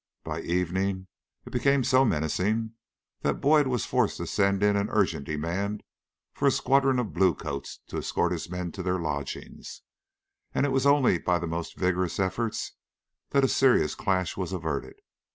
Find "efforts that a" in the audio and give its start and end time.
12.19-13.47